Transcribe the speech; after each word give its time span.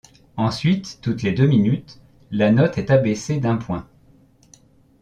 Ensuite 0.35 0.97
toutes 1.03 1.21
les 1.21 1.31
deux 1.31 1.45
minutes, 1.45 1.99
la 2.31 2.51
note 2.51 2.79
est 2.79 2.89
abaissé 2.89 3.37
d'un 3.39 3.57
point. 3.57 3.87